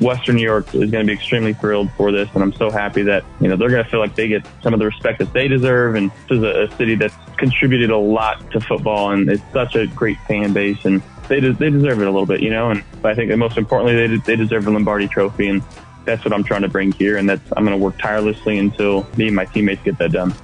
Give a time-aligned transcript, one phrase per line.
[0.00, 3.02] Western New York is going to be extremely thrilled for this, and I'm so happy
[3.02, 5.32] that you know they're going to feel like they get some of the respect that
[5.32, 5.94] they deserve.
[5.94, 9.76] And this is a, a city that's contributed a lot to football, and it's such
[9.76, 12.70] a great fan base, and they de- they deserve it a little bit, you know.
[12.70, 15.62] And I think most importantly, they de- they deserve the Lombardi Trophy, and
[16.04, 19.06] that's what I'm trying to bring here, and that's I'm going to work tirelessly until
[19.16, 20.34] me and my teammates get that done.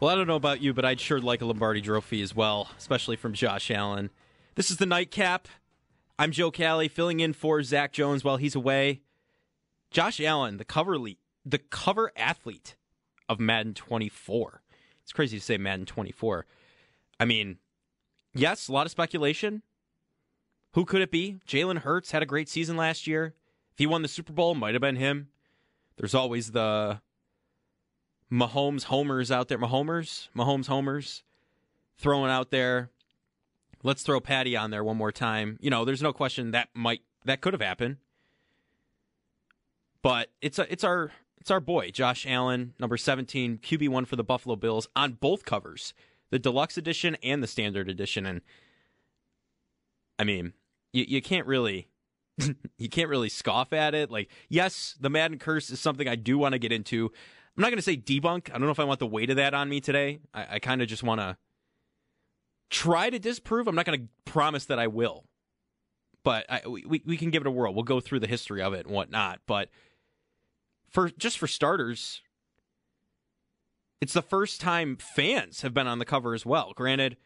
[0.00, 2.68] Well, I don't know about you, but I'd sure like a Lombardi Trophy as well,
[2.76, 4.10] especially from Josh Allen.
[4.54, 5.48] This is the nightcap.
[6.16, 9.00] I'm Joe Cali, filling in for Zach Jones while he's away.
[9.90, 12.76] Josh Allen, the cover le- the cover athlete
[13.28, 14.62] of Madden 24.
[15.02, 16.46] It's crazy to say Madden 24.
[17.18, 17.58] I mean,
[18.32, 19.62] yes, a lot of speculation.
[20.74, 21.40] Who could it be?
[21.48, 23.34] Jalen Hurts had a great season last year.
[23.72, 25.28] If he won the Super Bowl, might have been him.
[25.96, 27.00] There's always the
[28.30, 29.58] Mahomes homers out there.
[29.58, 30.28] Mahomers?
[30.34, 31.24] Mahomes homers
[31.98, 32.90] throwing out there.
[33.84, 35.58] Let's throw Patty on there one more time.
[35.60, 37.98] You know, there's no question that might that could have happened.
[40.02, 44.16] But it's a, it's our it's our boy Josh Allen, number 17, QB one for
[44.16, 45.92] the Buffalo Bills on both covers,
[46.30, 48.24] the deluxe edition and the standard edition.
[48.24, 48.40] And
[50.18, 50.54] I mean,
[50.94, 51.88] you, you can't really
[52.78, 54.10] you can't really scoff at it.
[54.10, 57.12] Like, yes, the Madden curse is something I do want to get into.
[57.56, 58.48] I'm not going to say debunk.
[58.48, 60.20] I don't know if I want the weight of that on me today.
[60.32, 61.36] I, I kind of just want to
[62.74, 63.68] try to disprove.
[63.68, 65.24] I'm not going to promise that I will,
[66.24, 67.72] but I, we we can give it a whirl.
[67.72, 69.40] We'll go through the history of it and whatnot.
[69.46, 69.70] But
[70.88, 72.20] for just for starters,
[74.00, 76.72] it's the first time fans have been on the cover as well.
[76.74, 77.16] Granted,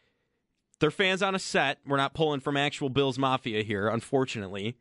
[0.79, 1.79] they're fans on a set.
[1.85, 4.77] We're not pulling from actual Bills Mafia here, unfortunately.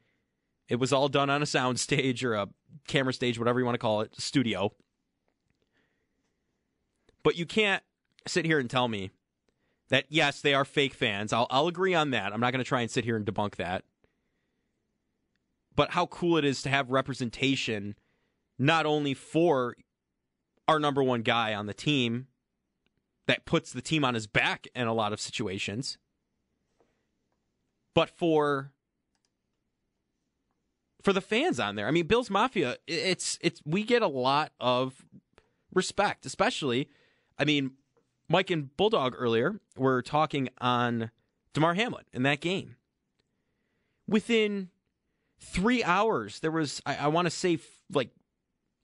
[0.69, 2.49] It was all done on a sound stage or a
[2.87, 4.75] camera stage, whatever you want to call it, studio.
[7.23, 7.83] But you can't
[8.27, 9.11] sit here and tell me
[9.89, 11.33] that yes, they are fake fans.
[11.33, 12.33] I'll I'll agree on that.
[12.33, 13.85] I'm not going to try and sit here and debunk that.
[15.75, 17.95] But how cool it is to have representation
[18.59, 19.77] not only for
[20.67, 22.27] our number one guy on the team
[23.27, 25.99] that puts the team on his back in a lot of situations,
[27.95, 28.73] but for
[31.03, 31.87] for the fans on there.
[31.87, 35.05] I mean, Bills Mafia, it's it's we get a lot of
[35.73, 36.89] respect, especially
[37.39, 37.73] I mean,
[38.29, 41.11] Mike and Bulldog earlier were talking on
[41.55, 42.77] Damar Hamlin in that game.
[44.07, 44.69] Within
[45.41, 47.59] three hours, there was, I, I want to say,
[47.93, 48.11] like,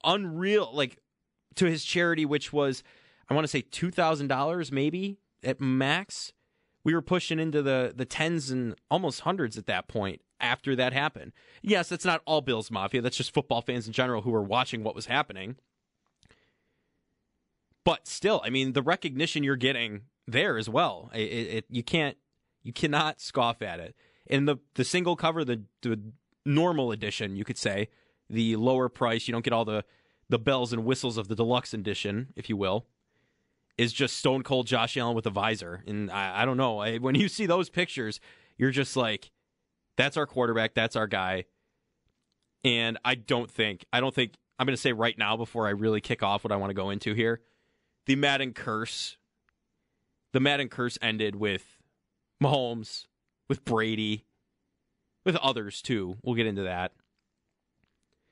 [0.03, 0.97] unreal, like,
[1.55, 2.83] to his charity, which was,
[3.29, 6.33] I want to say, $2,000 maybe at max.
[6.83, 10.93] We were pushing into the, the tens and almost hundreds at that point after that
[10.93, 11.31] happened.
[11.61, 13.01] Yes, that's not all Bills Mafia.
[13.01, 15.55] That's just football fans in general who were watching what was happening.
[17.85, 22.17] But still, I mean, the recognition you're getting there as well, it, it, you can't,
[22.63, 23.95] you cannot scoff at it.
[24.25, 26.01] In the the single cover, the the
[26.45, 27.89] normal edition, you could say,
[28.27, 29.85] the lower price, you don't get all the
[30.29, 32.87] the bells and whistles of the deluxe edition, if you will,
[33.77, 35.83] is just Stone Cold Josh Allen with a visor.
[35.85, 38.19] And I, I don't know, I, when you see those pictures,
[38.57, 39.29] you're just like,
[39.95, 41.45] that's our quarterback, that's our guy.
[42.63, 45.71] And I don't think, I don't think, I'm going to say right now before I
[45.71, 47.41] really kick off what I want to go into here
[48.05, 49.17] the Madden curse.
[50.33, 51.77] The Madden curse ended with
[52.41, 53.07] Mahomes,
[53.47, 54.25] with Brady,
[55.23, 56.17] with others too.
[56.21, 56.91] We'll get into that.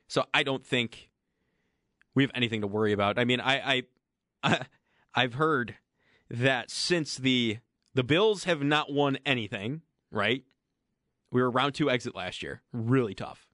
[0.07, 1.09] So I don't think
[2.13, 3.17] we have anything to worry about.
[3.17, 3.83] I mean, I,
[4.43, 4.57] I,
[5.15, 5.75] I have heard
[6.29, 7.59] that since the
[7.95, 9.81] the Bills have not won anything,
[10.11, 10.43] right?
[11.31, 12.61] We were round two exit last year.
[12.71, 13.47] Really tough.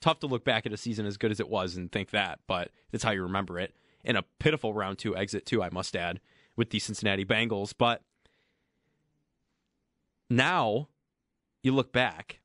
[0.00, 2.40] Tough to look back at a season as good as it was and think that,
[2.46, 3.74] but that's how you remember it.
[4.06, 6.20] And a pitiful round two exit, too, I must add,
[6.56, 7.74] with the Cincinnati Bengals.
[7.76, 8.02] But
[10.30, 10.88] now
[11.62, 12.40] you look back,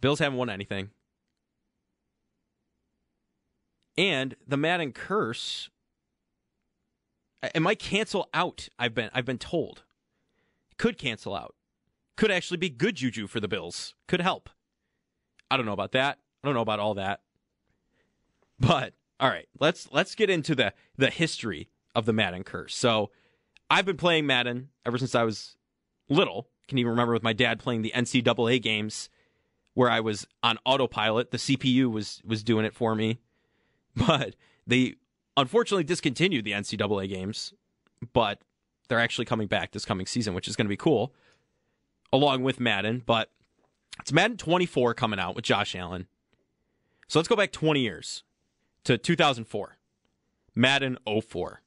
[0.00, 0.90] Bills haven't won anything.
[3.96, 5.70] And the Madden curse
[7.42, 9.84] it might cancel out, I've been I've been told.
[10.76, 11.54] Could cancel out.
[12.16, 13.94] Could actually be good juju for the Bills.
[14.06, 14.48] Could help.
[15.50, 16.18] I don't know about that.
[16.42, 17.20] I don't know about all that.
[18.58, 22.74] But all right, let's let's get into the the history of the Madden curse.
[22.74, 23.10] So,
[23.70, 25.56] I've been playing Madden ever since I was
[26.08, 26.48] little.
[26.68, 29.08] Can even remember with my dad playing the NCAA games
[29.74, 31.30] where I was on autopilot.
[31.30, 33.20] The CPU was was doing it for me.
[33.96, 34.36] But
[34.66, 34.94] they
[35.36, 37.52] unfortunately discontinued the NCAA games,
[38.12, 38.40] but
[38.88, 41.14] they're actually coming back this coming season, which is going to be cool,
[42.12, 43.02] along with Madden.
[43.04, 43.30] But
[43.98, 46.06] it's Madden 24 coming out with Josh Allen.
[47.08, 48.22] So let's go back 20 years
[48.88, 49.76] to 2004.
[50.54, 51.60] Madden 04.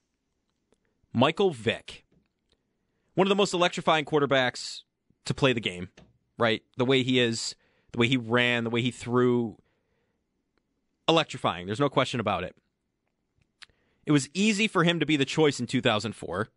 [1.13, 2.03] Michael Vick.
[3.13, 4.81] One of the most electrifying quarterbacks
[5.25, 5.89] to play the game,
[6.39, 6.63] right?
[6.77, 7.55] The way he is,
[7.91, 9.57] the way he ran, the way he threw.
[11.07, 11.67] Electrifying.
[11.67, 12.55] There's no question about it.
[14.07, 16.49] It was easy for him to be the choice in 2004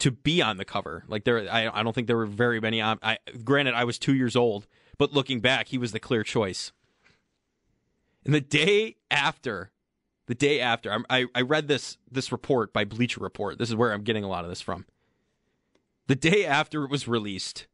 [0.00, 1.04] to be on the cover.
[1.08, 2.82] Like there, I, I don't think there were very many.
[2.82, 4.66] I, granted, I was two years old,
[4.98, 6.72] but looking back, he was the clear choice.
[8.24, 9.70] And the day after,
[10.26, 13.58] the day after, I, I read this this report by Bleacher Report.
[13.58, 14.86] This is where I'm getting a lot of this from.
[16.06, 17.66] The day after it was released,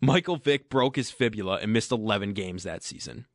[0.00, 3.26] Michael Vick broke his fibula and missed 11 games that season.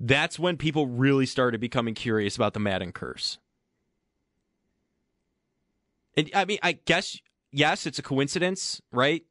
[0.00, 3.38] That's when people really started becoming curious about the Madden curse.
[6.16, 7.20] And I mean, I guess
[7.50, 9.24] yes, it's a coincidence, right?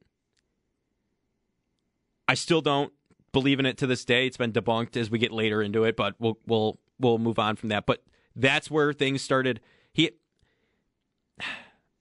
[2.26, 2.92] I still don't
[3.32, 4.26] believe in it to this day.
[4.26, 7.56] It's been debunked as we get later into it, but we'll we'll we'll move on
[7.56, 7.86] from that.
[7.86, 8.02] But
[8.34, 9.60] that's where things started.
[9.92, 10.10] He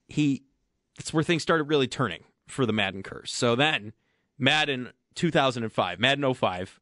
[0.08, 0.44] he
[0.98, 3.32] that's where things started really turning for the Madden curse.
[3.32, 3.94] So then
[4.38, 6.80] Madden 2005, Madden 05,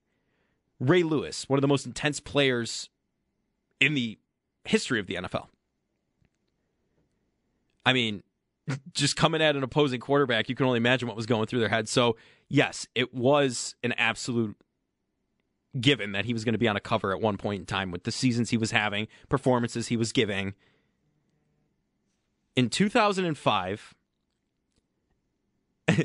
[0.80, 2.89] Ray Lewis, one of the most intense players
[3.80, 4.18] in the
[4.63, 5.47] history of the NFL.
[7.86, 8.24] I mean,
[8.94, 11.70] just coming at an opposing quarterback, you can only imagine what was going through their
[11.70, 11.88] head.
[11.88, 12.18] So,
[12.50, 14.56] yes, it was an absolute
[15.80, 17.92] given that he was going to be on a cover at one point in time
[17.92, 20.54] with the seasons he was having, performances he was giving.
[22.56, 23.94] In 2005,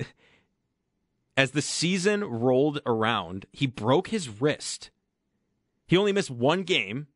[1.36, 4.90] as the season rolled around, he broke his wrist.
[5.86, 7.06] He only missed one game,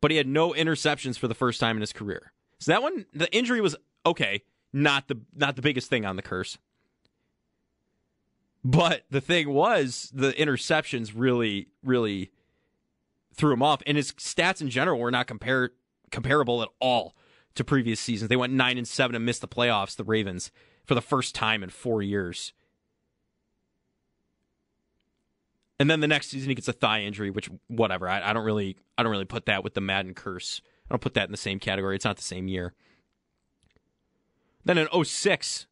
[0.00, 2.32] but he had no interceptions for the first time in his career.
[2.58, 4.42] So that one, the injury was okay,
[4.72, 6.58] not the not the biggest thing on the curse.
[8.64, 12.32] But the thing was, the interceptions really, really
[13.32, 15.28] threw him off, and his stats in general were not
[16.10, 17.14] comparable at all
[17.54, 18.28] to previous seasons.
[18.28, 19.94] They went nine and seven and missed the playoffs.
[19.94, 20.50] The Ravens
[20.84, 22.52] for the first time in four years.
[25.78, 28.08] And then the next season he gets a thigh injury, which whatever.
[28.08, 30.62] I, I don't really I don't really put that with the Madden curse.
[30.88, 31.96] I don't put that in the same category.
[31.96, 32.72] It's not the same year.
[34.66, 35.66] Then in 06,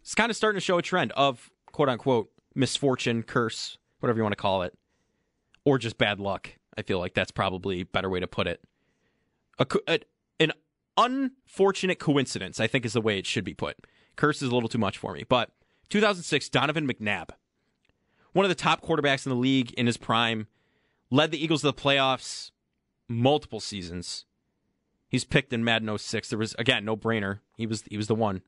[0.00, 4.22] it's kind of starting to show a trend of quote unquote misfortune, curse, whatever you
[4.22, 4.72] want to call it,
[5.66, 6.48] or just bad luck.
[6.78, 8.62] I feel like that's probably a better way to put it.
[9.58, 9.98] A, a,
[10.40, 10.52] an
[10.96, 13.76] unfortunate coincidence, I think, is the way it should be put.
[14.16, 15.24] Curse is a little too much for me.
[15.28, 15.50] But
[15.90, 17.30] 2006, Donovan McNabb
[18.36, 20.46] one of the top quarterbacks in the league in his prime,
[21.10, 22.50] led the Eagles to the playoffs
[23.08, 24.25] multiple seasons.
[25.08, 26.28] He's picked in Madden 06.
[26.28, 27.40] There was again no brainer.
[27.56, 28.42] He was he was the one.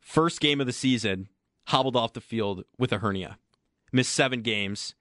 [0.00, 1.28] First game of the season,
[1.66, 3.38] hobbled off the field with a hernia.
[3.92, 4.94] Missed 7 games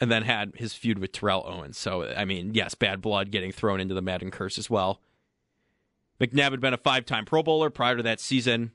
[0.00, 1.78] and then had his feud with Terrell Owens.
[1.78, 5.00] So I mean, yes, bad blood getting thrown into the Madden curse as well.
[6.20, 8.72] McNabb had been a five-time Pro Bowler prior to that season.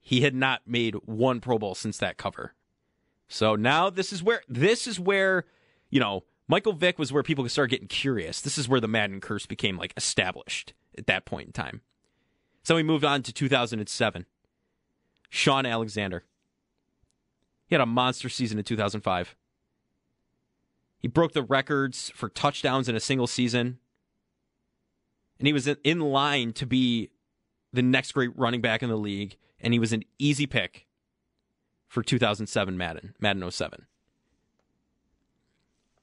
[0.00, 2.54] He had not made one Pro Bowl since that cover.
[3.28, 5.44] So now this is where this is where,
[5.90, 8.40] you know, Michael Vick was where people could start getting curious.
[8.40, 11.82] This is where the Madden curse became like established at that point in time.
[12.62, 14.26] So we moved on to 2007.
[15.28, 16.24] Shaun Alexander.
[17.66, 19.36] He had a monster season in 2005.
[20.98, 23.78] He broke the records for touchdowns in a single season.
[25.38, 27.10] And he was in line to be
[27.72, 30.86] the next great running back in the league and he was an easy pick
[31.88, 33.86] for 2007 Madden, Madden 07.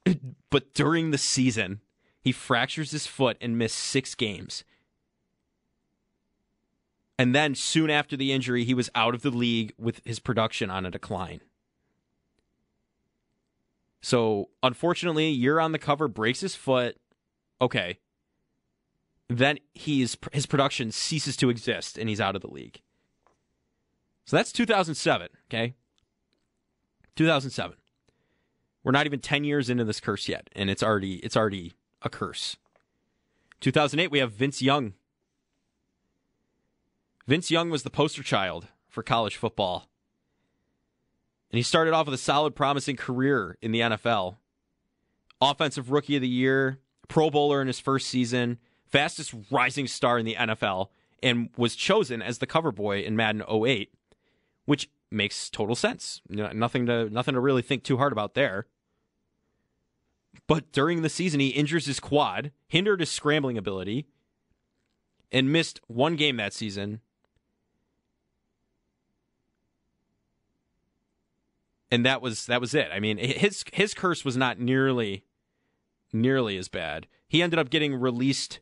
[0.50, 1.82] But during the season,
[2.22, 4.64] he fractures his foot and missed six games.
[7.20, 10.70] And then soon after the injury, he was out of the league with his production
[10.70, 11.42] on a decline.
[14.02, 16.98] So, unfortunately, you're on the cover, breaks his foot.
[17.60, 18.00] Okay.
[19.28, 22.82] Then he's his production ceases to exist and he's out of the league.
[24.26, 25.74] So that's 2007, okay?
[27.16, 27.78] 2007.
[28.86, 31.74] We're not even 10 years into this curse yet and it's already it's already
[32.04, 32.56] a curse.
[33.60, 34.94] 2008 we have Vince Young.
[37.28, 39.90] Vince Young was the poster child for college football.
[41.50, 44.38] And he started off with a solid, promising career in the NFL.
[45.42, 50.26] Offensive Rookie of the Year, Pro Bowler in his first season, fastest rising star in
[50.26, 50.90] the NFL,
[51.24, 53.92] and was chosen as the cover boy in Madden 08,
[54.66, 56.22] which makes total sense.
[56.30, 58.68] Nothing to nothing to really think too hard about there.
[60.48, 64.08] But during the season, he injures his quad, hindered his scrambling ability,
[65.32, 67.02] and missed one game that season
[71.92, 72.90] and that was that was it.
[72.92, 75.24] I mean, his his curse was not nearly
[76.12, 77.08] nearly as bad.
[77.28, 78.60] He ended up getting released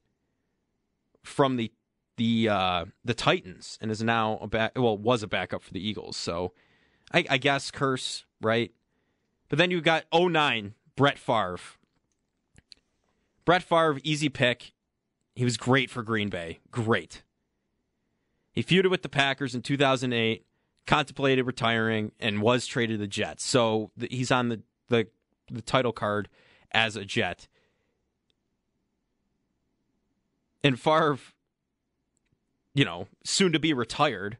[1.23, 1.71] from the
[2.17, 4.73] the uh, the Titans and is now a back.
[4.75, 6.15] Well, was a backup for the Eagles.
[6.15, 6.53] So,
[7.11, 8.71] I, I guess curse right.
[9.49, 11.59] But then you got 09 Brett Favre.
[13.45, 14.73] Brett Favre, easy pick.
[15.35, 16.59] He was great for Green Bay.
[16.71, 17.23] Great.
[18.51, 20.45] He feuded with the Packers in 2008
[20.85, 23.43] contemplated retiring and was traded to the Jets.
[23.43, 25.07] So he's on the, the
[25.51, 26.29] the title card
[26.71, 27.47] as a Jet.
[30.63, 31.19] And Favre,
[32.73, 34.37] you know, soon to be retired,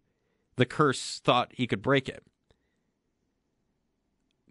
[0.55, 2.23] the curse thought he could break it.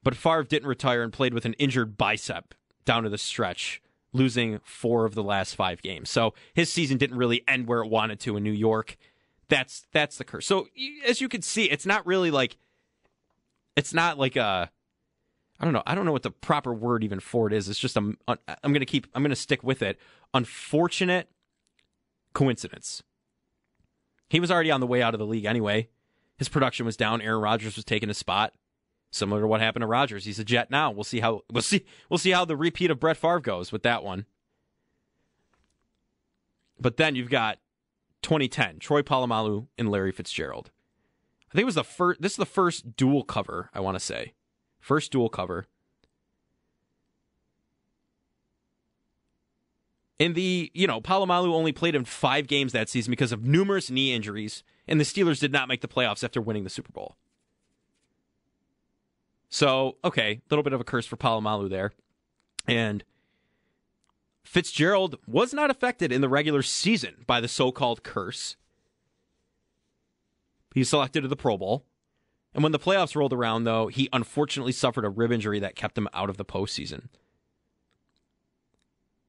[0.03, 2.55] But Favre didn't retire and played with an injured bicep
[2.85, 3.81] down to the stretch,
[4.13, 6.11] losing four of the last five games.
[6.11, 8.97] So his season didn't really end where it wanted to in New York.
[9.49, 10.47] That's that's the curse.
[10.47, 10.69] So
[11.07, 12.57] as you can see, it's not really like
[13.77, 14.71] it's not like a
[15.61, 15.83] I don't know.
[15.87, 17.69] I don't know what the proper word even for it is.
[17.69, 19.99] It's just a, I'm going to keep I'm going to stick with it.
[20.35, 21.29] Unfortunate
[22.33, 23.03] coincidence.
[24.29, 25.89] He was already on the way out of the league anyway.
[26.39, 27.21] His production was down.
[27.21, 28.55] Aaron Rodgers was taking a spot,
[29.13, 30.91] similar to what happened to Rodgers, He's a Jet now.
[30.91, 33.85] We'll see how we'll see we'll see how the repeat of Brett Favre goes with
[33.85, 34.27] that one.
[36.81, 37.59] But then you've got
[38.23, 40.73] 2010, Troy Polamalu and Larry Fitzgerald.
[41.51, 42.21] I think it was the first.
[42.21, 43.71] This is the first dual cover.
[43.73, 44.33] I want to say,
[44.81, 45.67] first dual cover.
[50.19, 53.91] In the, you know, Polamalu only played in five games that season because of numerous
[53.91, 57.17] knee injuries, and the Steelers did not make the playoffs after winning the Super Bowl.
[59.53, 61.93] So, okay, a little bit of a curse for Polamalu there.
[62.67, 63.05] And
[64.43, 68.57] Fitzgerald was not affected in the regular season by the so called curse.
[70.75, 71.85] He selected to the Pro Bowl.
[72.55, 75.99] And when the playoffs rolled around, though, he unfortunately suffered a rib injury that kept
[75.99, 77.09] him out of the postseason.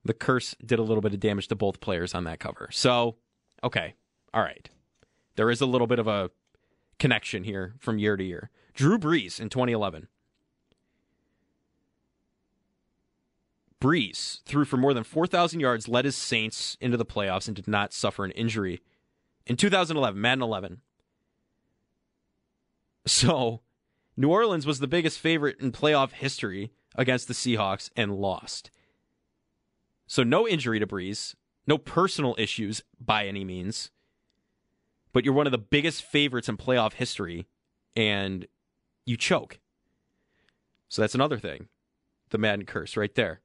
[0.06, 2.70] The curse did a little bit of damage to both players on that cover.
[2.72, 3.18] So,
[3.62, 3.96] okay,
[4.34, 4.70] all right.
[5.36, 6.32] There is a little bit of a
[6.98, 8.52] connection here from year to year.
[8.74, 10.08] Drew Brees in 2011
[13.84, 17.68] Brees threw for more than 4,000 yards, led his Saints into the playoffs, and did
[17.68, 18.80] not suffer an injury
[19.46, 20.80] in 2011, Madden 11.
[23.06, 23.60] So,
[24.16, 28.72] New Orleans was the biggest favorite in playoff history against the Seahawks and lost.
[30.08, 31.36] So, no injury to Brees,
[31.68, 33.92] no personal issues by any means,
[35.12, 37.48] but you're one of the biggest favorites in playoff history
[37.98, 38.48] and
[39.06, 39.60] you choke.
[40.88, 41.68] So, that's another thing.
[42.30, 43.42] The Madden curse right there.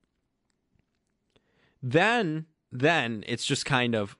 [1.82, 4.16] Then then it's just kind of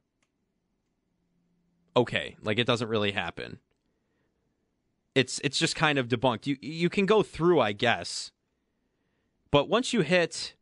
[1.97, 3.59] okay, like it doesn't really happen.
[5.15, 6.47] It's it's just kind of debunked.
[6.47, 8.31] You you can go through, I guess.
[9.51, 10.55] But once you hit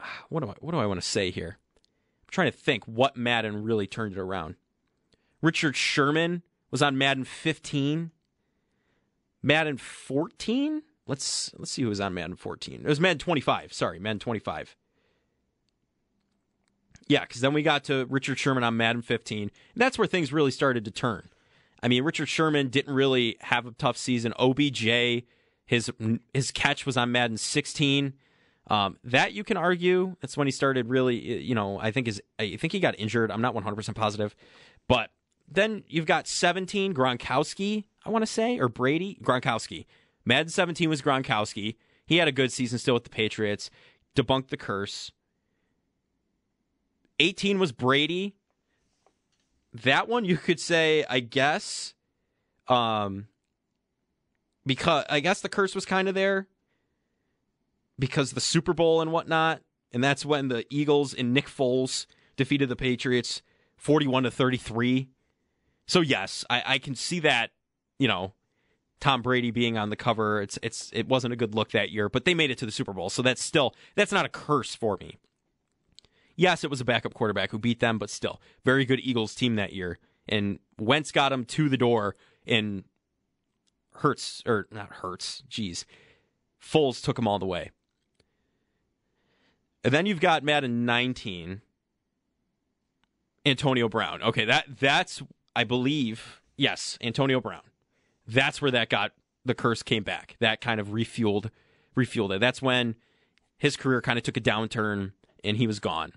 [0.28, 1.58] what do I what do I want to say here?
[1.58, 4.56] I'm trying to think what Madden really turned it around.
[5.42, 8.10] Richard Sherman was on Madden 15.
[9.42, 10.82] Madden 14?
[11.06, 12.80] Let's let's see who was on Madden 14.
[12.84, 13.72] It was Madden 25.
[13.72, 14.76] Sorry, Madden 25.
[17.08, 19.42] Yeah, because then we got to Richard Sherman on Madden 15.
[19.42, 21.28] And that's where things really started to turn.
[21.82, 24.32] I mean, Richard Sherman didn't really have a tough season.
[24.38, 25.24] OBJ,
[25.66, 25.90] his
[26.32, 28.14] his catch was on Madden 16.
[28.68, 30.16] Um, that you can argue.
[30.20, 31.42] That's when he started really.
[31.42, 33.30] You know, I think his I think he got injured.
[33.30, 34.34] I'm not 100 percent positive,
[34.88, 35.10] but
[35.48, 37.84] then you've got 17 Gronkowski.
[38.04, 39.86] I want to say or Brady Gronkowski.
[40.24, 41.76] Madden 17 was Gronkowski.
[42.06, 43.70] He had a good season still with the Patriots.
[44.16, 45.12] Debunked the curse.
[47.18, 48.34] 18 was Brady.
[49.72, 51.94] that one you could say, I guess,
[52.68, 53.28] um,
[54.64, 56.46] because I guess the curse was kind of there
[57.98, 59.60] because the Super Bowl and whatnot,
[59.92, 62.06] and that's when the Eagles and Nick Foles
[62.36, 63.42] defeated the Patriots
[63.76, 65.08] forty-one to thirty-three.
[65.86, 67.50] So yes, I, I can see that.
[67.98, 68.34] You know,
[69.00, 72.08] Tom Brady being on the cover, it's it's it wasn't a good look that year,
[72.08, 74.74] but they made it to the Super Bowl, so that's still that's not a curse
[74.74, 75.18] for me.
[76.36, 79.56] Yes, it was a backup quarterback who beat them, but still, very good Eagles team
[79.56, 79.98] that year.
[80.28, 82.14] And Wentz got him to the door,
[82.46, 82.84] and
[83.96, 85.86] Hurts or not Hurts, geez,
[86.60, 87.70] Foles took him all the way.
[89.82, 91.62] And then you've got Madden 19,
[93.46, 94.22] Antonio Brown.
[94.22, 95.22] Okay, that that's
[95.54, 97.62] I believe yes, Antonio Brown.
[98.26, 99.12] That's where that got
[99.44, 100.36] the curse came back.
[100.40, 101.50] That kind of refueled
[101.96, 102.40] refueled it.
[102.40, 102.96] That's when
[103.56, 105.12] his career kind of took a downturn
[105.42, 106.12] and he was gone.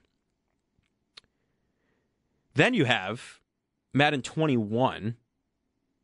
[2.60, 3.40] Then you have
[3.94, 5.16] Madden 21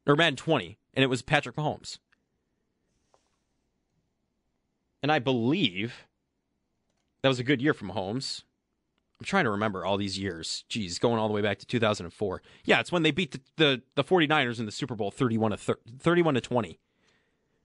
[0.07, 1.97] or Madden 20 and it was Patrick Mahomes.
[5.03, 6.05] And I believe
[7.21, 8.43] that was a good year for Mahomes.
[9.19, 10.63] I'm trying to remember all these years.
[10.69, 12.41] Geez, going all the way back to 2004.
[12.63, 15.57] Yeah, it's when they beat the, the, the 49ers in the Super Bowl 31 to
[15.57, 16.79] 30, 31 to 20.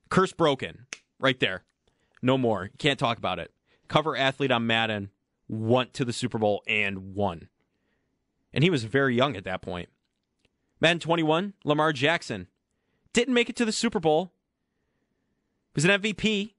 [0.09, 0.87] Curse broken.
[1.20, 1.62] Right there.
[2.23, 2.70] No more.
[2.78, 3.52] Can't talk about it.
[3.87, 5.11] Cover athlete on Madden
[5.49, 7.50] went to the Super Bowl and won.
[8.52, 9.88] And he was very young at that point.
[10.80, 12.49] Madden 21, Lamar Jackson
[13.12, 14.33] didn't make it to the Super Bowl.
[15.75, 16.54] Was an MVP.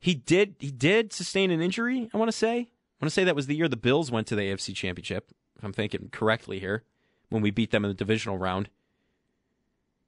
[0.00, 2.58] He did he did sustain an injury, I want to say.
[2.58, 5.30] I want to say that was the year the Bills went to the AFC Championship,
[5.56, 6.84] if I'm thinking correctly here,
[7.28, 8.68] when we beat them in the divisional round.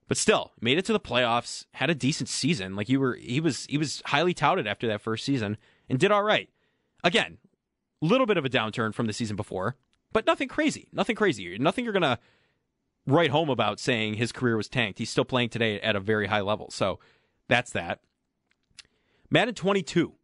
[0.09, 2.76] But still, made it to the playoffs, had a decent season.
[2.76, 5.56] Like you were he was he was highly touted after that first season
[5.88, 6.49] and did all right.
[7.02, 7.38] Again,
[8.02, 9.76] a little bit of a downturn from the season before,
[10.12, 10.88] but nothing crazy.
[10.92, 11.58] Nothing crazy.
[11.58, 12.18] Nothing you're going to
[13.06, 14.98] write home about saying his career was tanked.
[14.98, 16.70] He's still playing today at a very high level.
[16.70, 16.98] So
[17.48, 18.00] that's that.
[19.30, 20.14] Madden 22,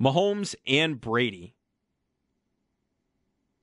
[0.00, 1.54] Mahomes and Brady.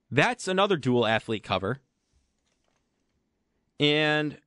[0.09, 1.79] That's another dual athlete cover.
[3.79, 4.37] And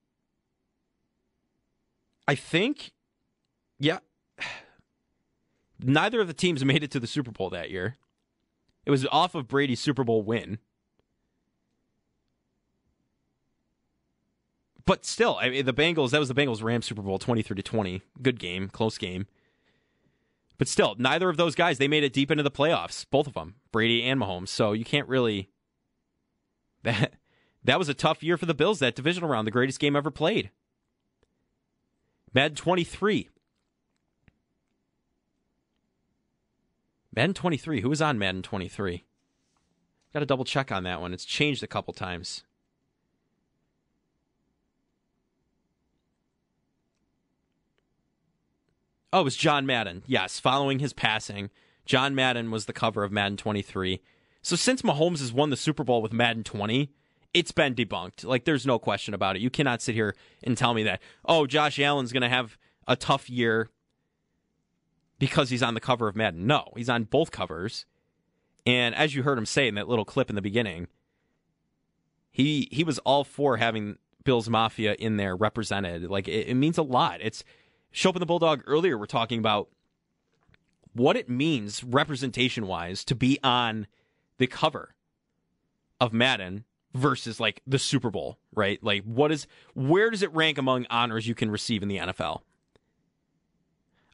[2.28, 2.92] I think,
[3.78, 3.98] yeah,
[5.80, 7.96] neither of the teams made it to the Super Bowl that year.
[8.86, 10.58] It was off of Brady's Super Bowl win.
[14.86, 17.62] But still, I mean, the Bengals, that was the Bengals Rams Super Bowl 23 to
[17.62, 18.02] 20.
[18.20, 19.26] Good game, close game.
[20.58, 23.34] But still, neither of those guys, they made it deep into the playoffs, both of
[23.34, 24.48] them, Brady and Mahomes.
[24.48, 25.48] So you can't really
[26.82, 27.14] that
[27.64, 30.10] that was a tough year for the Bills that divisional round, the greatest game ever
[30.10, 30.50] played.
[32.34, 33.30] Madden 23.
[37.14, 37.80] Madden 23.
[37.80, 39.04] Who was on Madden 23?
[40.12, 41.14] Got to double check on that one.
[41.14, 42.44] It's changed a couple times.
[49.14, 50.02] Oh, it was John Madden.
[50.08, 51.50] Yes, following his passing,
[51.86, 54.00] John Madden was the cover of Madden 23.
[54.42, 56.90] So since Mahomes has won the Super Bowl with Madden 20,
[57.32, 58.24] it's been debunked.
[58.24, 59.42] Like there's no question about it.
[59.42, 62.96] You cannot sit here and tell me that, "Oh, Josh Allen's going to have a
[62.96, 63.70] tough year
[65.20, 67.86] because he's on the cover of Madden." No, he's on both covers.
[68.66, 70.88] And as you heard him say in that little clip in the beginning,
[72.32, 76.10] he he was all for having Bills Mafia in there represented.
[76.10, 77.20] Like it, it means a lot.
[77.22, 77.44] It's
[77.94, 79.68] Schopp and the Bulldog earlier were talking about
[80.92, 83.86] what it means representation wise to be on
[84.38, 84.94] the cover
[86.00, 88.82] of Madden versus like the Super Bowl, right?
[88.82, 92.40] Like what is where does it rank among honors you can receive in the NFL?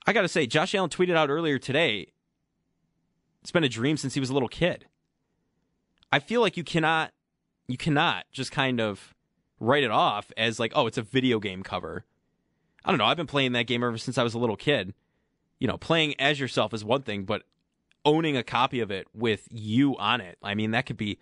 [0.07, 2.09] I got to say Josh Allen tweeted out earlier today
[3.43, 4.87] it's been a dream since he was a little kid.
[6.13, 7.13] I feel like you cannot
[7.67, 9.15] you cannot just kind of
[9.59, 12.05] write it off as like oh it's a video game cover
[12.85, 13.07] I don't know.
[13.07, 14.95] I've been playing that game ever since I was a little kid.
[15.59, 17.43] You know, playing as yourself is one thing, but
[18.05, 21.19] owning a copy of it with you on it, I mean, that could be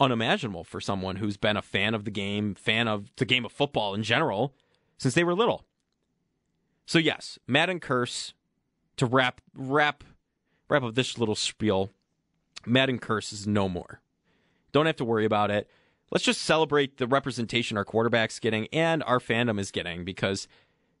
[0.00, 3.52] unimaginable for someone who's been a fan of the game, fan of the game of
[3.52, 4.54] football in general
[4.98, 5.64] since they were little.
[6.86, 8.34] So yes, Madden Curse
[8.96, 10.04] to wrap wrap
[10.68, 11.90] wrap up this little spiel.
[12.66, 14.00] Madden Curse is no more.
[14.72, 15.68] Don't have to worry about it.
[16.10, 20.48] Let's just celebrate the representation our quarterback's getting and our fandom is getting because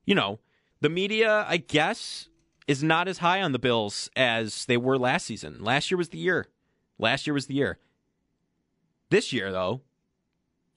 [0.08, 0.38] you know,
[0.80, 2.30] the media, I guess,
[2.66, 5.62] is not as high on the Bills as they were last season.
[5.62, 6.46] Last year was the year.
[6.98, 7.78] Last year was the year.
[9.10, 9.82] This year, though,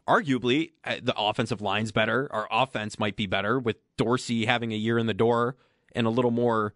[0.06, 2.28] arguably uh, the offensive line's better.
[2.30, 5.56] Our offense might be better with Dorsey having a year in the door
[5.96, 6.74] and a little more.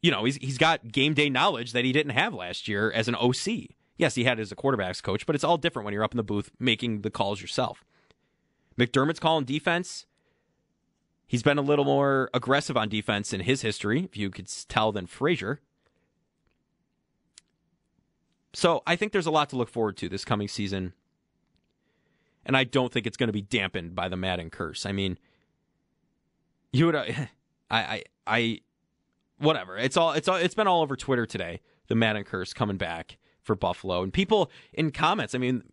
[0.00, 3.06] You know, he's he's got game day knowledge that he didn't have last year as
[3.06, 3.76] an OC.
[3.96, 6.12] Yes, he had it as a quarterbacks coach, but it's all different when you're up
[6.12, 7.84] in the booth making the calls yourself.
[8.76, 10.06] McDermott's calling defense.
[11.26, 14.92] He's been a little more aggressive on defense in his history, if you could tell,
[14.92, 15.60] than Frazier.
[18.52, 20.92] So I think there's a lot to look forward to this coming season.
[22.44, 24.84] And I don't think it's going to be dampened by the Madden curse.
[24.84, 25.18] I mean,
[26.72, 27.04] you would, uh,
[27.70, 28.60] I, I, I,
[29.38, 29.78] whatever.
[29.78, 31.60] It's all, it's all, it's been all over Twitter today.
[31.88, 35.34] The Madden curse coming back for Buffalo, and people in comments.
[35.34, 35.64] I mean,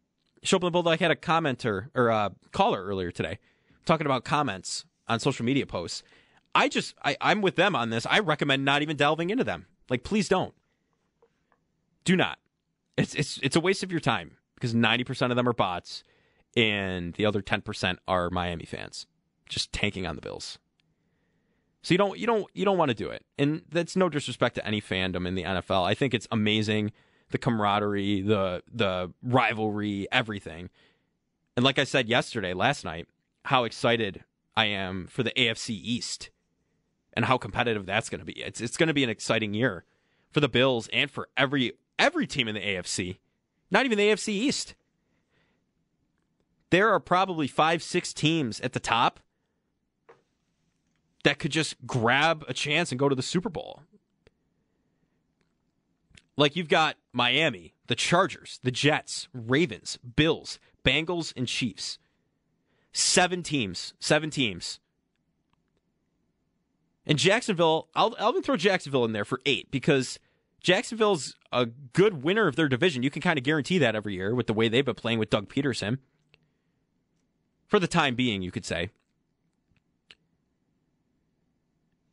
[0.43, 3.39] Schopp and Bulldog had a commenter or a caller earlier today
[3.85, 6.03] talking about comments on social media posts.
[6.55, 8.05] I just, I, I'm with them on this.
[8.05, 9.65] I recommend not even delving into them.
[9.89, 10.53] Like, please don't.
[12.05, 12.39] Do not.
[12.97, 16.03] It's it's it's a waste of your time because ninety percent of them are bots,
[16.57, 19.05] and the other ten percent are Miami fans,
[19.47, 20.59] just tanking on the Bills.
[21.81, 24.55] So you don't you don't you don't want to do it, and that's no disrespect
[24.55, 25.87] to any fandom in the NFL.
[25.87, 26.91] I think it's amazing
[27.31, 30.69] the camaraderie, the the rivalry, everything.
[31.55, 33.07] And like I said yesterday, last night,
[33.45, 34.23] how excited
[34.59, 36.31] I am for the AFC East
[37.13, 38.33] and how competitive that's going to be.
[38.41, 39.85] It's it's going to be an exciting year
[40.31, 43.19] for the Bills and for every every team in the AFC.
[43.71, 44.75] Not even the AFC East.
[46.71, 49.21] There are probably 5 6 teams at the top
[51.23, 53.83] that could just grab a chance and go to the Super Bowl.
[56.35, 61.97] Like you've got Miami, the Chargers, the Jets, Ravens, Bills, Bengals, and Chiefs.
[62.91, 63.93] Seven teams.
[63.99, 64.80] Seven teams.
[67.06, 70.19] And Jacksonville, I'll, I'll even throw Jacksonville in there for eight because
[70.62, 73.04] Jacksonville's a good winner of their division.
[73.04, 75.30] You can kind of guarantee that every year with the way they've been playing with
[75.30, 75.97] Doug Pederson.
[77.67, 78.89] For the time being, you could say.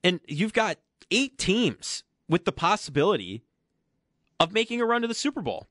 [0.04, 0.78] And you've got
[1.10, 3.42] eight teams with the possibility
[4.38, 5.66] of making a run to the Super Bowl.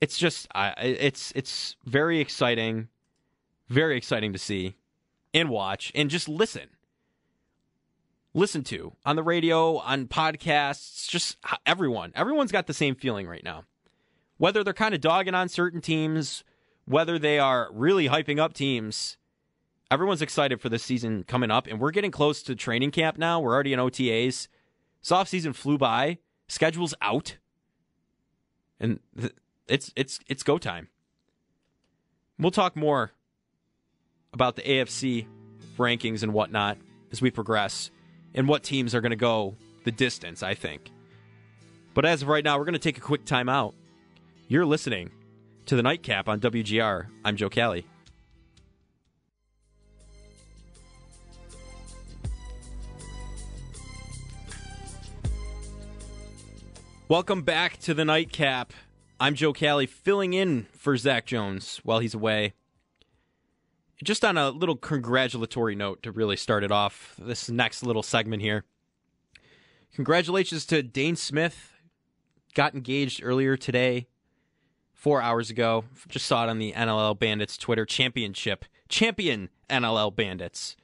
[0.00, 2.88] It's just uh, it's it's very exciting,
[3.68, 4.76] very exciting to see
[5.32, 6.68] and watch and just listen.
[8.34, 12.12] Listen to on the radio, on podcasts, just everyone.
[12.14, 13.64] Everyone's got the same feeling right now.
[14.36, 16.44] Whether they're kind of dogging on certain teams,
[16.84, 19.16] whether they are really hyping up teams,
[19.90, 23.40] everyone's excited for this season coming up and we're getting close to training camp now.
[23.40, 24.48] We're already in OTAs
[25.06, 26.18] Soft season flew by.
[26.48, 27.36] Schedule's out,
[28.80, 29.32] and th-
[29.68, 30.88] it's it's it's go time.
[32.38, 33.12] We'll talk more
[34.32, 35.26] about the AFC
[35.78, 36.78] rankings and whatnot
[37.10, 37.90] as we progress,
[38.34, 40.42] and what teams are going to go the distance.
[40.42, 40.90] I think.
[41.94, 43.74] But as of right now, we're going to take a quick time out.
[44.48, 45.10] You're listening
[45.64, 47.06] to the Nightcap on WGR.
[47.24, 47.86] I'm Joe Kelly.
[57.08, 58.72] Welcome back to the Nightcap.
[59.18, 62.52] I'm Joe Cali, filling in for Zach Jones while he's away.
[64.04, 68.42] Just on a little congratulatory note to really start it off, this next little segment
[68.42, 68.64] here.
[69.94, 71.72] Congratulations to Dhane Smith.
[72.52, 74.06] Got engaged earlier today,
[74.92, 75.84] four hours ago.
[76.08, 78.66] Just saw it on the NLL Bandits Twitter championship.
[78.90, 80.76] Champion NLL Bandits.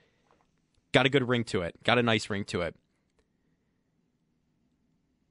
[0.92, 1.84] Got a good ring to it.
[1.84, 2.74] Got a nice ring to it.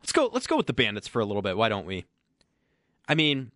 [0.02, 0.30] Let's go.
[0.32, 1.58] Let's go with the Bandits for a little bit.
[1.58, 2.06] Why don't we?
[3.12, 3.52] I mean,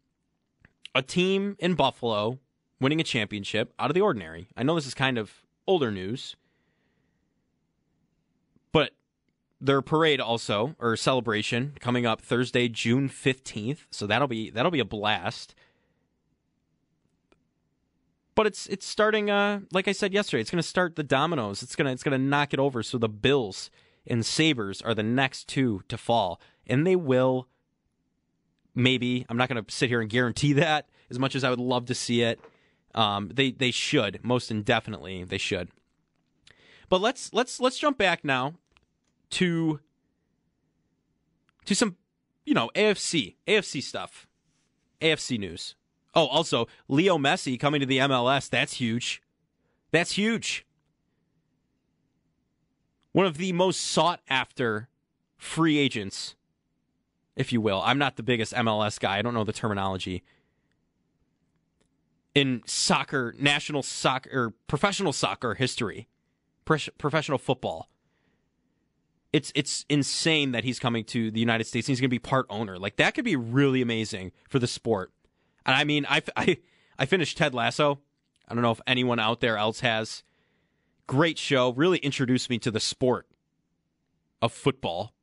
[0.94, 2.40] a team in Buffalo
[2.82, 4.50] winning a championship out of the ordinary.
[4.58, 5.32] I know this is kind of
[5.66, 6.36] older news,
[8.74, 8.92] but
[9.62, 13.88] their parade also or celebration coming up Thursday, June fifteenth.
[13.92, 15.56] So that'll be that'll be a blast.
[18.36, 19.30] But it's it's starting.
[19.30, 21.64] Uh, like I said yesterday, it's going to start the dominoes.
[21.64, 22.84] It's gonna it's gonna knock it over.
[22.84, 23.70] So the Bills
[24.06, 26.42] and Sabres are the next two to fall.
[26.68, 27.48] And they will,
[28.76, 31.60] maybe, I'm not going to sit here and guarantee that as much as I would
[31.60, 32.40] love to see it.
[32.94, 35.70] Um, they they should most indefinitely they should.
[36.88, 38.54] But let's let's let's jump back now
[39.32, 39.82] to
[41.66, 41.98] to some
[42.46, 44.28] you know AFC AFC stuff,
[45.02, 45.76] AFC news.
[46.14, 48.50] Oh, also Leo Messi coming to the MLS.
[48.50, 49.22] That's huge.
[49.92, 50.66] That's huge
[53.16, 54.90] one of the most sought after
[55.38, 56.36] free agents,
[57.36, 57.82] if you will.
[57.84, 59.18] I'm not the biggest MLS guy.
[59.18, 60.24] I don't know the terminology.
[62.34, 66.08] In soccer, national soccer, professional soccer history,
[66.66, 67.90] professional football,
[69.32, 72.20] it's it's insane that he's coming to the United States and he's going to be
[72.20, 72.78] part owner.
[72.78, 75.12] Like that could be really amazing for the sport.
[75.66, 76.58] And I mean, I, I,
[76.98, 78.00] I finished Ted Lasso.
[78.48, 80.24] I don't know if anyone out there else has.
[81.08, 81.74] Great show.
[81.74, 83.28] Really introduced me to the sport
[84.42, 85.15] of football.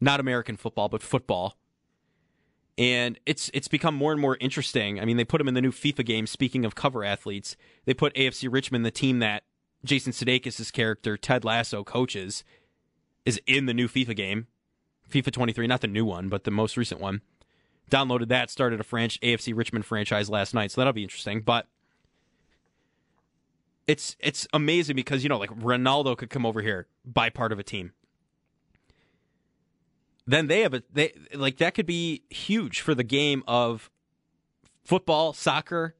[0.00, 1.56] Not American football, but football.
[2.76, 5.00] And it's it's become more and more interesting.
[5.00, 6.26] I mean, they put him in the new FIFA game.
[6.26, 7.56] Speaking of cover athletes,
[7.86, 9.42] they put AFC Richmond, the team that
[9.84, 12.44] Jason Sudeikis' character Ted Lasso coaches,
[13.24, 14.46] is in the new FIFA game,
[15.10, 17.20] FIFA 23, not the new one, but the most recent one.
[17.90, 21.40] Downloaded that, started a French AFC Richmond franchise last night, so that'll be interesting.
[21.40, 21.66] But
[23.88, 27.58] it's it's amazing because you know, like Ronaldo could come over here, buy part of
[27.58, 27.92] a team
[30.28, 33.90] then they have a they like that could be huge for the game of
[34.84, 35.94] football, soccer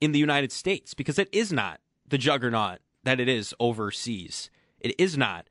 [0.00, 4.50] in the United States because it is not the juggernaut that it is overseas.
[4.80, 5.48] It is not.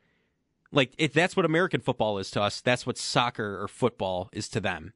[0.72, 4.50] Like if that's what American football is to us, that's what soccer or football is
[4.50, 4.94] to them.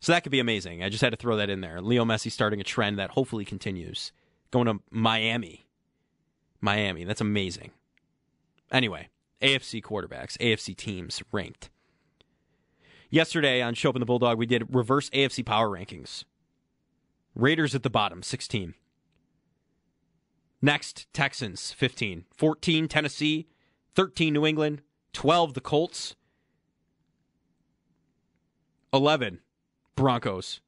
[0.00, 0.82] So that could be amazing.
[0.82, 1.82] I just had to throw that in there.
[1.82, 4.12] Leo Messi starting a trend that hopefully continues.
[4.50, 5.66] Going to Miami.
[6.62, 7.04] Miami.
[7.04, 7.72] That's amazing.
[8.72, 9.10] Anyway,
[9.42, 11.68] AFC quarterbacks, AFC teams ranked.
[13.12, 16.24] Yesterday on Schopp and the Bulldog, we did reverse AFC power rankings.
[17.34, 18.74] Raiders at the bottom, 16.
[20.62, 22.24] Next, Texans, 15.
[22.36, 23.48] 14, Tennessee.
[23.96, 24.82] 13, New England.
[25.12, 26.14] 12, the Colts.
[28.92, 29.40] 11,
[29.96, 30.60] Broncos.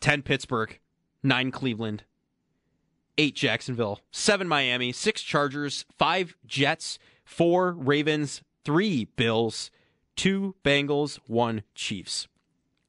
[0.00, 0.78] 10, Pittsburgh.
[1.22, 2.04] 9, Cleveland.
[3.18, 4.00] 8, Jacksonville.
[4.12, 4.92] 7, Miami.
[4.92, 5.84] 6, Chargers.
[5.98, 6.98] 5, Jets.
[7.26, 8.42] 4, Ravens.
[8.64, 9.70] 3, Bills
[10.16, 12.28] two Bengals, one Chiefs.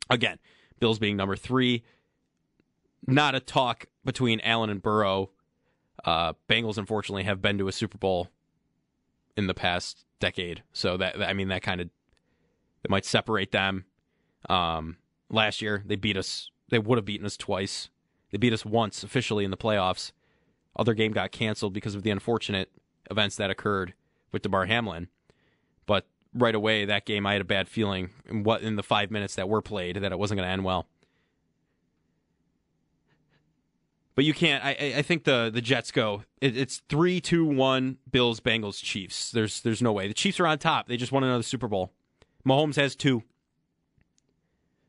[0.09, 0.39] Again,
[0.79, 1.83] Bills being number three.
[3.07, 5.31] Not a talk between Allen and Burrow.
[6.03, 8.29] Uh, Bengals, unfortunately, have been to a Super Bowl
[9.37, 11.89] in the past decade, so that I mean that kind of
[12.81, 13.85] that might separate them.
[14.49, 14.97] Um,
[15.29, 16.49] last year, they beat us.
[16.69, 17.89] They would have beaten us twice.
[18.31, 20.11] They beat us once officially in the playoffs.
[20.75, 22.69] Other game got canceled because of the unfortunate
[23.09, 23.93] events that occurred
[24.31, 25.07] with Damar Hamlin.
[25.85, 29.09] But right away that game I had a bad feeling in what in the five
[29.09, 30.85] minutes that were played that it wasn't going to end well.
[34.15, 34.63] But you can't.
[34.63, 36.23] I, I think the the Jets go.
[36.39, 37.97] It, it's three, two, one.
[38.09, 39.31] Bills, Bengals, Chiefs.
[39.31, 40.07] There's there's no way.
[40.07, 40.87] The Chiefs are on top.
[40.87, 41.91] They just won another Super Bowl.
[42.47, 43.23] Mahomes has two.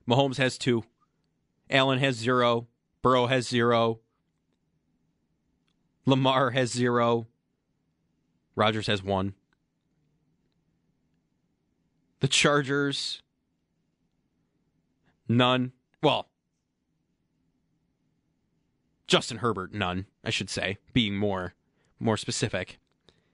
[0.08, 0.84] Mahomes has two.
[1.68, 2.68] Allen has zero.
[3.02, 3.98] Burrow has zero.
[6.04, 7.26] Lamar has zero.
[8.54, 9.34] Rodgers has one.
[12.20, 13.22] The Chargers,
[15.28, 15.72] none.
[16.02, 16.28] Well,
[19.06, 20.06] Justin Herbert, none.
[20.24, 21.54] I should say, being more
[21.98, 22.78] more specific,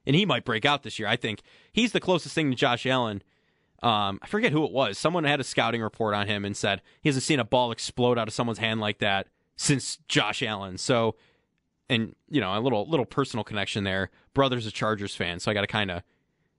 [0.07, 1.09] and he might break out this year.
[1.09, 1.43] I think
[1.73, 3.23] he's the closest thing to Josh Allen.
[3.83, 4.97] Um, I forget who it was.
[4.99, 8.19] Someone had a scouting report on him and said he hasn't seen a ball explode
[8.19, 10.79] out of someone's hand like that since Josh Allen.
[10.79, 11.17] So,
[11.89, 14.11] and you know, a little little personal connection there.
[14.35, 16.03] Brother's a Chargers fan, so I got a kind of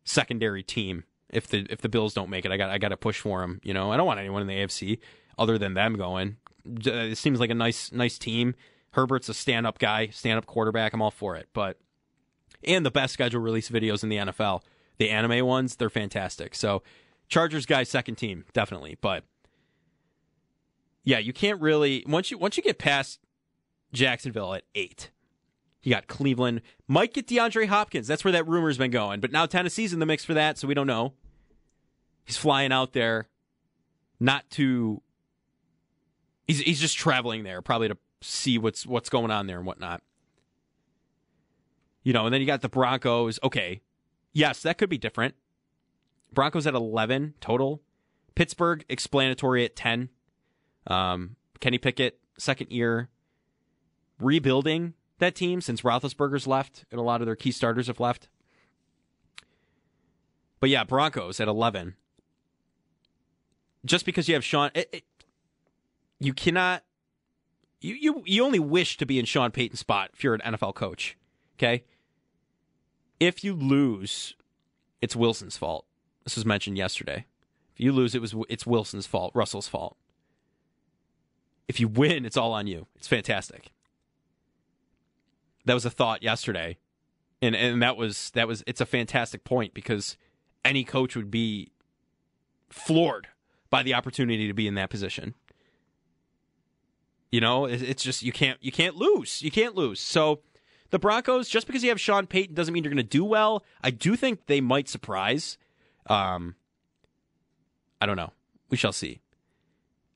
[0.03, 2.97] secondary team if the if the Bills don't make it, I got I got to
[2.97, 3.59] push for them.
[3.63, 4.99] You know, I don't want anyone in the AFC
[5.37, 6.37] other than them going.
[6.65, 8.55] Uh, it seems like a nice nice team.
[8.91, 10.93] Herbert's a stand up guy, stand up quarterback.
[10.93, 11.49] I'm all for it.
[11.53, 11.79] But
[12.63, 14.61] and the best schedule release videos in the NFL,
[14.97, 16.55] the anime ones, they're fantastic.
[16.55, 16.83] So
[17.27, 19.23] Chargers guy second team definitely, but
[21.03, 23.19] yeah, you can't really once you once you get past
[23.91, 25.09] Jacksonville at eight.
[25.81, 26.61] You got Cleveland.
[26.87, 28.07] Might get DeAndre Hopkins.
[28.07, 29.19] That's where that rumor's been going.
[29.19, 31.13] But now Tennessee's in the mix for that, so we don't know.
[32.25, 33.27] He's flying out there,
[34.19, 35.01] not to.
[36.47, 40.01] He's he's just traveling there, probably to see what's what's going on there and whatnot.
[42.03, 43.39] You know, and then you got the Broncos.
[43.43, 43.81] Okay,
[44.31, 45.35] yes, that could be different.
[46.31, 47.81] Broncos at eleven total.
[48.35, 50.09] Pittsburgh explanatory at ten.
[50.87, 53.09] Um, Kenny Pickett second year,
[54.19, 58.27] rebuilding that team since Roethlisberger's left and a lot of their key starters have left.
[60.59, 61.95] But yeah, Broncos at eleven
[63.85, 65.03] just because you have Sean, it, it,
[66.19, 66.83] you cannot.
[67.81, 70.75] You, you you only wish to be in Sean Payton's spot if you're an NFL
[70.75, 71.17] coach.
[71.57, 71.83] Okay.
[73.19, 74.35] If you lose,
[75.01, 75.85] it's Wilson's fault.
[76.23, 77.25] This was mentioned yesterday.
[77.73, 79.97] If you lose, it was it's Wilson's fault, Russell's fault.
[81.67, 82.87] If you win, it's all on you.
[82.95, 83.71] It's fantastic.
[85.65, 86.77] That was a thought yesterday,
[87.41, 90.17] and and that was that was it's a fantastic point because
[90.63, 91.71] any coach would be
[92.69, 93.27] floored
[93.73, 95.33] by the opportunity to be in that position.
[97.31, 99.41] You know, it's just you can't you can't lose.
[99.41, 99.99] You can't lose.
[99.99, 100.41] So
[100.91, 103.63] the Broncos, just because you have Sean Payton doesn't mean you're going to do well.
[103.83, 105.57] I do think they might surprise.
[106.05, 106.53] Um,
[107.99, 108.31] I don't know.
[108.69, 109.21] We shall see.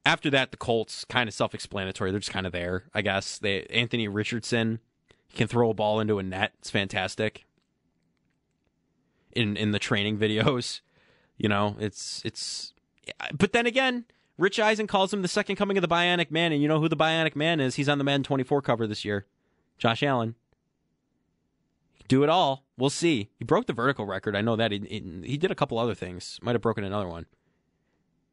[0.05, 2.11] After that, the Colts kind of self-explanatory.
[2.11, 3.39] They're just kind of there, I guess.
[3.39, 4.81] They Anthony Richardson
[5.33, 6.51] can throw a ball into a net.
[6.59, 7.45] It's fantastic.
[9.31, 10.81] In in the training videos,
[11.39, 12.73] You know, it's it's.
[13.33, 14.05] But then again,
[14.37, 16.89] Rich Eisen calls him the second coming of the Bionic Man, and you know who
[16.89, 17.75] the Bionic Man is?
[17.75, 19.25] He's on the Madden 24 cover this year,
[19.77, 20.35] Josh Allen.
[22.07, 22.63] Do it all.
[22.77, 23.29] We'll see.
[23.37, 24.35] He broke the vertical record.
[24.35, 24.79] I know that he
[25.25, 26.39] he, did a couple other things.
[26.41, 27.25] Might have broken another one.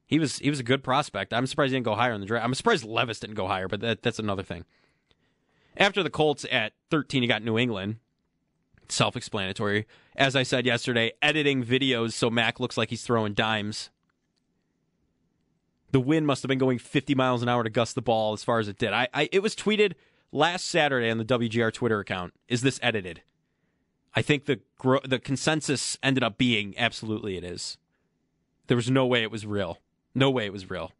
[0.07, 1.33] He was he was a good prospect.
[1.33, 2.45] I'm surprised he didn't go higher in the draft.
[2.45, 4.65] I'm surprised Levis didn't go higher, but that, that's another thing.
[5.77, 7.97] After the Colts at 13, he got New England.
[8.89, 9.87] Self explanatory.
[10.15, 13.91] As I said yesterday, editing videos so Mac looks like he's throwing dimes.
[15.95, 18.43] The wind must have been going 50 miles an hour to gust the ball as
[18.43, 18.93] far as it did.
[18.93, 19.93] I, I it was tweeted
[20.33, 22.35] last Saturday on the WGR Twitter account.
[22.49, 23.23] Is this edited?
[24.13, 24.59] I think the
[25.05, 27.79] the consensus ended up being absolutely it is.
[28.67, 29.79] There was no way it was real.
[30.17, 30.91] No way it was real.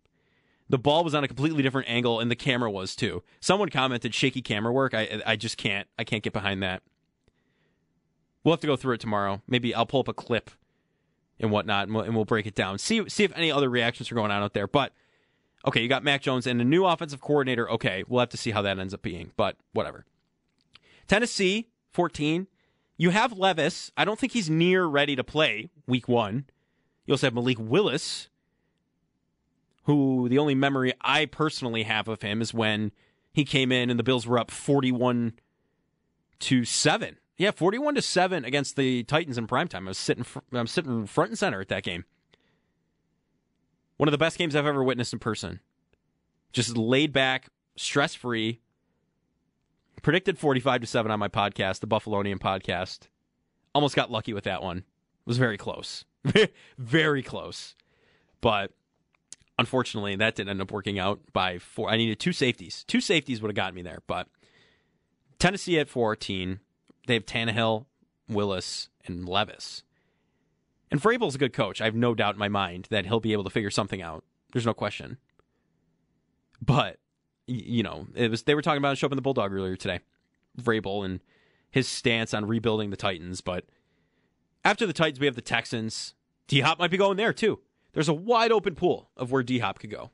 [0.69, 3.25] The ball was on a completely different angle, and the camera was too.
[3.41, 4.95] Someone commented shaky camera work.
[4.95, 5.89] I I just can't.
[5.99, 6.85] I can't get behind that.
[8.45, 9.43] We'll have to go through it tomorrow.
[9.49, 10.53] Maybe I'll pull up a clip
[11.41, 12.79] and whatnot, and we'll, and we'll break it down.
[12.79, 14.67] See see if any other reactions are going on out there.
[14.67, 14.93] But
[15.67, 17.71] okay, you got Mac Jones and a new offensive coordinator.
[17.71, 19.33] Okay, we'll have to see how that ends up being.
[19.37, 20.05] But whatever.
[21.07, 22.47] Tennessee, fourteen.
[22.97, 23.91] You have Levis.
[23.97, 26.45] I don't think he's near ready to play week one.
[27.07, 28.29] You also have Malik Willis,
[29.85, 32.93] who the only memory I personally have of him is when
[33.33, 35.35] he came in and the Bills were up 41
[36.39, 37.17] to 7.
[37.37, 39.87] Yeah, 41 to 7 against the Titans in primetime.
[39.87, 42.05] I was sitting I'm sitting front and center at that game.
[43.97, 45.61] One of the best games I've ever witnessed in person.
[46.53, 48.61] Just laid back, stress-free.
[50.03, 53.09] Predicted 45 to 7 on my podcast, the Buffalonian podcast.
[53.75, 54.79] Almost got lucky with that one.
[54.79, 54.85] It
[55.27, 56.05] was very close.
[56.79, 57.75] very close.
[58.41, 58.73] But
[59.59, 61.91] unfortunately, that didn't end up working out by four.
[61.91, 62.85] I needed two safeties.
[62.87, 64.03] Two safeties would have gotten me there.
[64.07, 64.29] But
[65.39, 66.61] Tennessee at 14.
[67.07, 67.87] They have Tannehill,
[68.29, 69.83] Willis, and Levis.
[70.91, 71.81] And Vrabel's a good coach.
[71.81, 74.25] I have no doubt in my mind that he'll be able to figure something out.
[74.53, 75.19] There's no question.
[76.63, 76.99] But
[77.47, 79.77] you know, it was they were talking about a show up in the Bulldog earlier
[79.77, 80.01] today.
[80.61, 81.21] Vrabel and
[81.71, 83.65] his stance on rebuilding the Titans, but
[84.65, 86.15] after the Titans, we have the Texans.
[86.47, 87.61] D Hop might be going there too.
[87.93, 90.11] There's a wide open pool of where D Hop could go.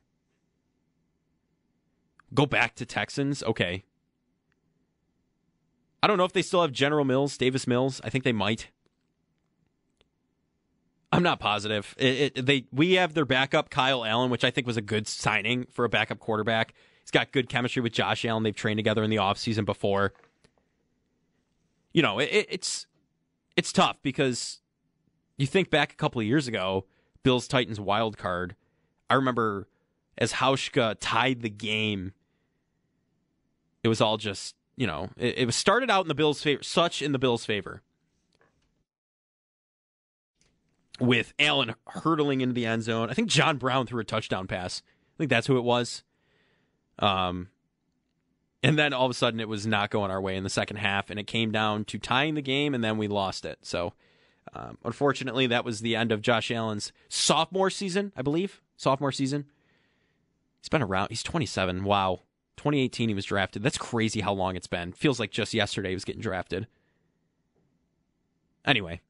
[2.33, 3.43] Go back to Texans.
[3.43, 3.83] Okay.
[6.03, 8.01] I don't know if they still have General Mills, Davis Mills.
[8.03, 8.69] I think they might.
[11.11, 11.93] I'm not positive.
[11.97, 15.07] It, it, they we have their backup Kyle Allen, which I think was a good
[15.07, 16.73] signing for a backup quarterback.
[17.01, 18.43] He's got good chemistry with Josh Allen.
[18.43, 20.13] They've trained together in the offseason before.
[21.91, 22.87] You know, it, it's
[23.57, 24.61] it's tough because
[25.37, 26.85] you think back a couple of years ago,
[27.23, 28.55] Bills Titans wild card.
[29.09, 29.67] I remember
[30.17, 32.13] as Hauschka tied the game,
[33.83, 36.63] it was all just you know it, it was started out in the Bills' favor,
[36.63, 37.81] such in the Bills' favor,
[40.99, 43.09] with Allen hurtling into the end zone.
[43.09, 44.81] I think John Brown threw a touchdown pass.
[45.15, 46.03] I think that's who it was.
[46.99, 47.49] Um,
[48.63, 50.77] and then all of a sudden it was not going our way in the second
[50.77, 53.59] half, and it came down to tying the game, and then we lost it.
[53.63, 53.93] So
[54.53, 58.61] um, unfortunately, that was the end of Josh Allen's sophomore season, I believe.
[58.75, 59.45] Sophomore season.
[60.61, 61.09] He's been around.
[61.09, 61.83] He's 27.
[61.83, 62.21] Wow.
[62.61, 63.63] 2018 he was drafted.
[63.63, 64.91] That's crazy how long it's been.
[64.91, 66.67] Feels like just yesterday he was getting drafted.
[68.63, 69.01] Anyway,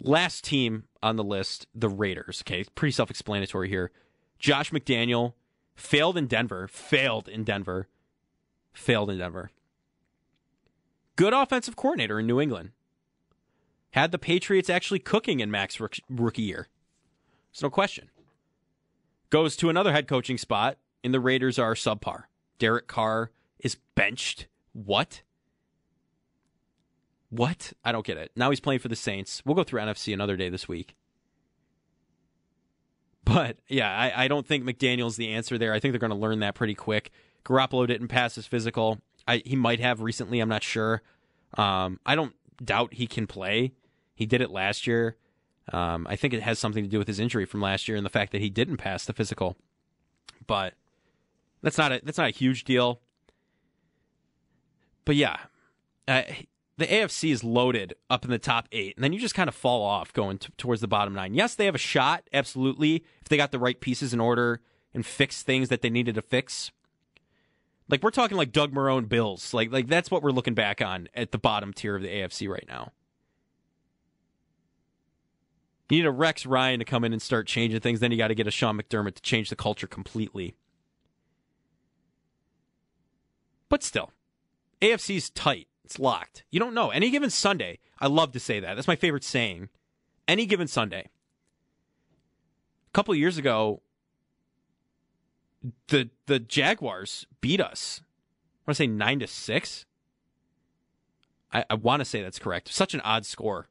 [0.00, 2.42] last team on the list, the Raiders.
[2.42, 3.92] Okay, pretty self-explanatory here.
[4.40, 5.34] Josh McDaniel
[5.76, 7.86] failed in Denver, failed in Denver,
[8.72, 9.52] failed in Denver.
[11.14, 12.72] Good offensive coordinator in New England
[13.92, 16.66] had the Patriots actually cooking in Mac's rookie year.
[17.52, 18.10] There's no question.
[19.30, 22.24] Goes to another head coaching spot, and the Raiders are subpar.
[22.58, 24.46] Derek Carr is benched.
[24.72, 25.22] What?
[27.30, 27.72] What?
[27.84, 28.30] I don't get it.
[28.36, 29.42] Now he's playing for the Saints.
[29.44, 30.94] We'll go through NFC another day this week.
[33.24, 35.72] But yeah, I, I don't think McDaniel's the answer there.
[35.72, 37.10] I think they're going to learn that pretty quick.
[37.44, 39.00] Garoppolo didn't pass his physical.
[39.26, 40.38] I, he might have recently.
[40.38, 41.02] I'm not sure.
[41.54, 43.72] Um, I don't doubt he can play.
[44.14, 45.16] He did it last year.
[45.72, 48.06] Um, I think it has something to do with his injury from last year and
[48.06, 49.56] the fact that he didn't pass the physical.
[50.46, 50.74] But
[51.66, 53.00] that's not a that's not a huge deal.
[55.04, 55.36] But yeah,
[56.06, 56.22] uh,
[56.78, 59.54] the AFC is loaded up in the top eight, and then you just kind of
[59.54, 61.34] fall off going t- towards the bottom nine.
[61.34, 64.60] Yes, they have a shot, absolutely, if they got the right pieces in order
[64.94, 66.70] and fix things that they needed to fix.
[67.88, 71.08] Like we're talking like Doug Marrone Bills, like like that's what we're looking back on
[71.14, 72.92] at the bottom tier of the AFC right now.
[75.90, 77.98] You need a Rex Ryan to come in and start changing things.
[77.98, 80.54] Then you got to get a Sean McDermott to change the culture completely.
[83.68, 84.12] But still,
[84.80, 85.68] AFC's tight.
[85.84, 86.44] It's locked.
[86.50, 86.90] You don't know.
[86.90, 88.74] Any given Sunday, I love to say that.
[88.74, 89.68] That's my favorite saying.
[90.28, 91.08] any given Sunday.
[92.88, 93.82] A couple years ago,
[95.88, 98.00] the the Jaguars beat us.
[98.02, 99.86] I want to say nine to six.
[101.52, 102.72] I, I want to say that's correct.
[102.72, 103.68] Such an odd score.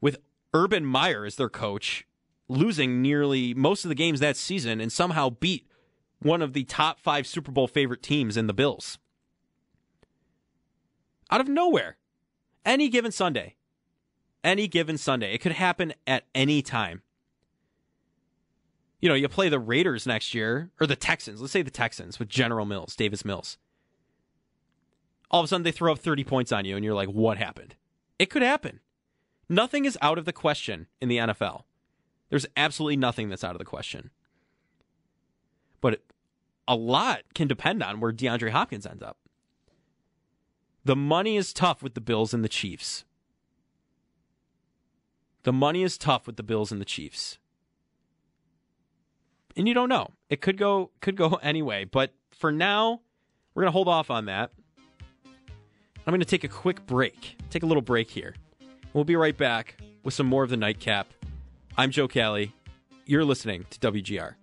[0.00, 0.16] With
[0.54, 2.06] Urban Meyer as their coach,
[2.48, 5.66] losing nearly most of the games that season and somehow beat
[6.20, 8.98] one of the top five Super Bowl favorite teams in the Bills.
[11.30, 11.96] Out of nowhere.
[12.64, 13.56] Any given Sunday.
[14.44, 15.32] Any given Sunday.
[15.32, 17.02] It could happen at any time.
[19.00, 21.40] You know, you play the Raiders next year, or the Texans.
[21.40, 23.56] Let's say the Texans with General Mills, Davis Mills.
[25.30, 27.38] All of a sudden they throw up 30 points on you, and you're like, what
[27.38, 27.76] happened?
[28.18, 28.80] It could happen.
[29.48, 31.62] Nothing is out of the question in the NFL.
[32.28, 34.10] There's absolutely nothing that's out of the question.
[36.68, 39.18] A lot can depend on where DeAndre Hopkins ends up.
[40.84, 43.04] The money is tough with the Bills and the Chiefs.
[45.42, 47.38] The money is tough with the Bills and the Chiefs.
[49.56, 50.12] And you don't know.
[50.28, 53.00] It could go could go anyway, but for now,
[53.54, 54.52] we're going to hold off on that.
[55.26, 57.36] I'm going to take a quick break.
[57.50, 58.34] Take a little break here.
[58.92, 61.08] We'll be right back with some more of the nightcap.
[61.76, 62.54] I'm Joe Kelly.
[63.04, 64.34] You're listening to WGR.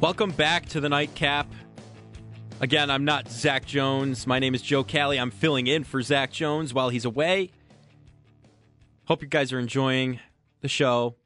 [0.00, 1.48] Welcome back to the nightcap.
[2.60, 4.28] Again, I'm not Zach Jones.
[4.28, 5.18] My name is Joe Kelly.
[5.18, 7.50] I'm filling in for Zach Jones while he's away.
[9.06, 10.20] Hope you guys are enjoying
[10.60, 11.16] the show.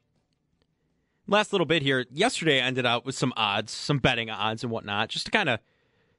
[1.27, 2.07] Last little bit here.
[2.11, 5.49] Yesterday, I ended out with some odds, some betting odds and whatnot, just to kind
[5.49, 5.59] of,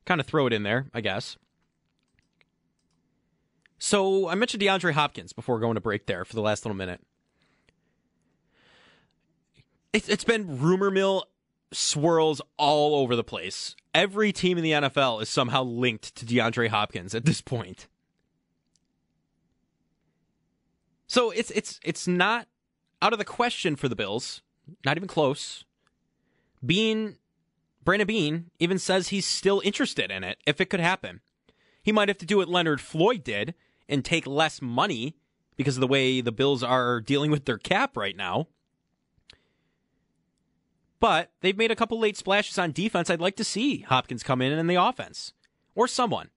[0.05, 1.37] kind of throw it in there, I guess.
[3.81, 7.01] So I mentioned DeAndre Hopkins before going to break there for the last little minute.
[9.93, 11.25] It's been rumor mill
[11.75, 13.75] swirls all over the place.
[13.95, 17.87] Every team in the NFL is somehow linked to DeAndre Hopkins at this point.
[21.07, 22.49] So it's it's it's not
[23.01, 24.43] out of the question for the Bills.
[24.85, 25.65] Not even close.
[26.65, 27.19] Beane
[27.85, 31.21] Brandon Beane even says he's still interested in it if it could happen.
[31.83, 33.55] He might have to do what Leonard Floyd did
[33.89, 35.17] and take less money
[35.57, 38.49] because of the way the Bills are dealing with their cap right now.
[41.01, 43.11] But they've made a couple late splashes on defense.
[43.11, 45.33] I'd like to see Hopkins come in in the offense
[45.75, 46.31] or someone.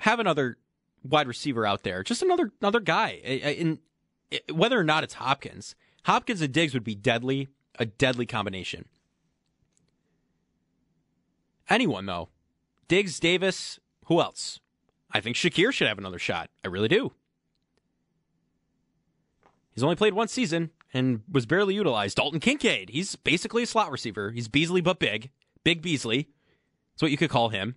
[0.00, 0.58] Have another
[1.02, 3.10] wide receiver out there, just another another guy.
[3.10, 3.78] In
[4.52, 5.74] whether or not it's Hopkins,
[6.04, 8.86] Hopkins and Diggs would be deadly, a deadly combination.
[11.68, 12.28] Anyone though,
[12.88, 14.60] Diggs, Davis, who else?
[15.10, 16.50] I think Shakir should have another shot.
[16.64, 17.12] I really do.
[19.74, 22.16] He's only played one season and was barely utilized.
[22.16, 24.30] Dalton Kincaid, he's basically a slot receiver.
[24.30, 25.30] He's Beasley but big.
[25.64, 26.28] Big Beasley.
[26.94, 27.76] That's what you could call him.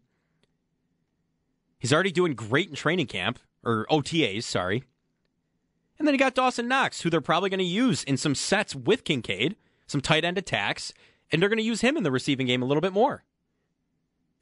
[1.79, 4.83] He's already doing great in training camp, or OTAs, sorry.
[5.97, 8.75] And then you got Dawson Knox, who they're probably going to use in some sets
[8.75, 9.55] with Kincaid,
[9.87, 10.93] some tight end attacks,
[11.31, 13.23] and they're going to use him in the receiving game a little bit more.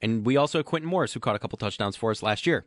[0.00, 2.64] And we also have Quintin Morris, who caught a couple touchdowns for us last year.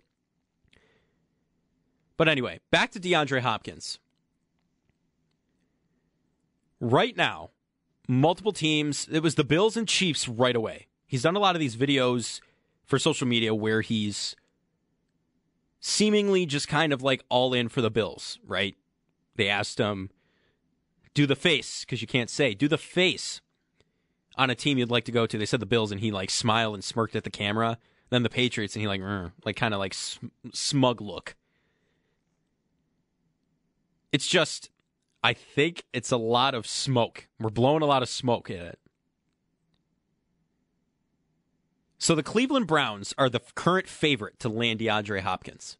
[2.17, 3.99] But anyway, back to DeAndre Hopkins
[6.83, 7.51] right now,
[8.07, 9.07] multiple teams.
[9.09, 10.87] It was the Bills and Chiefs right away.
[11.07, 12.41] He's done a lot of these videos
[12.85, 14.35] for social media where he's
[15.79, 18.75] seemingly just kind of like all in for the Bills, right?
[19.35, 20.09] They asked him,
[21.13, 23.39] do the face, because you can't say, do the face
[24.35, 25.37] on a team you'd like to go to.
[25.37, 27.77] They said the Bills, and he like smiled and smirked at the camera.
[28.09, 29.01] Then the Patriots, and he like,
[29.45, 31.35] like kind of like smug look.
[34.11, 34.69] It's just
[35.23, 37.27] I think it's a lot of smoke.
[37.39, 38.79] We're blowing a lot of smoke in it.
[41.97, 45.77] So the Cleveland Browns are the current favorite to land DeAndre Hopkins.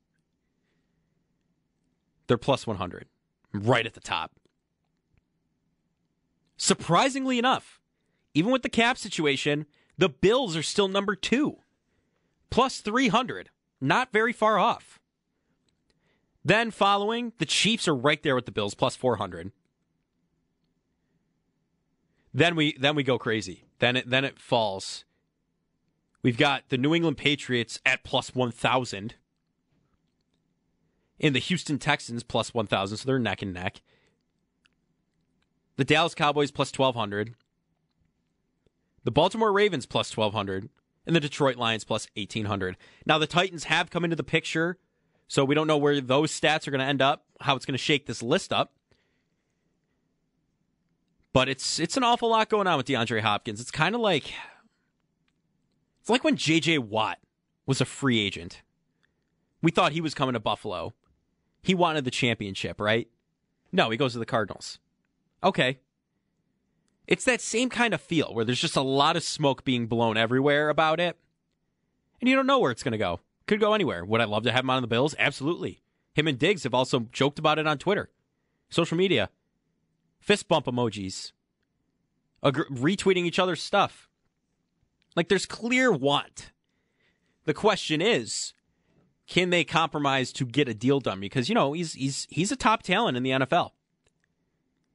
[2.28, 3.08] They're plus 100,
[3.54, 4.32] right at the top.
[6.56, 7.82] Surprisingly enough,
[8.34, 9.66] even with the cap situation,
[9.98, 11.58] the Bills are still number two,
[12.50, 13.50] plus 300,
[13.82, 15.02] not very far off.
[16.46, 19.52] Then following, the Chiefs are right there with the Bills, plus 400.
[22.34, 23.66] Then we then we go crazy.
[23.80, 25.06] Then it then it falls.
[26.24, 29.16] We've got the New England Patriots at plus 1,000.
[31.20, 33.82] And the Houston Texans plus 1,000, so they're neck and neck.
[35.76, 37.36] The Dallas Cowboys plus 1,200.
[39.04, 40.70] The Baltimore Ravens plus 1,200.
[41.06, 42.78] And the Detroit Lions plus 1,800.
[43.06, 44.78] Now, the Titans have come into the picture
[45.28, 47.74] so we don't know where those stats are going to end up, how it's going
[47.74, 48.74] to shake this list up.
[51.34, 53.59] But it's it's an awful lot going on with DeAndre Hopkins.
[53.59, 54.32] It's kind of like
[55.99, 57.17] it's like when JJ Watt
[57.65, 58.61] was a free agent.
[59.61, 60.93] We thought he was coming to Buffalo.
[61.63, 63.07] He wanted the championship, right?
[63.71, 64.80] No, he goes to the Cardinals.
[65.43, 65.80] Okay.
[67.07, 70.17] It's that same kind of feel where there's just a lot of smoke being blown
[70.17, 71.17] everywhere about it.
[72.21, 73.19] And you don't know where it's going to go.
[73.48, 74.06] Could go anywhere.
[74.06, 75.16] Would I love to have him on the Bills?
[75.20, 75.82] Absolutely.
[76.14, 78.10] Him and Diggs have also joked about it on Twitter,
[78.70, 79.30] social media,
[80.20, 81.32] fist bump emojis,
[82.44, 84.10] retweeting each other's stuff.
[85.16, 86.52] Like there's clear want.
[87.46, 88.54] The question is,
[89.28, 91.20] can they compromise to get a deal done?
[91.20, 93.72] Because you know he's he's he's a top talent in the NFL,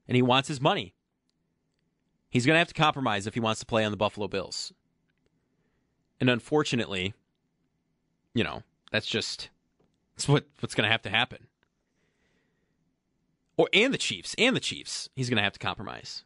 [0.07, 0.95] and he wants his money.
[2.31, 4.73] He's going to have to compromise if he wants to play on the Buffalo Bills.
[6.21, 7.15] And unfortunately,
[8.39, 8.63] you know
[8.93, 9.51] that's just
[10.15, 11.49] that's what what's going to have to happen.
[13.57, 16.23] Or and the Chiefs and the Chiefs, he's going to have to compromise.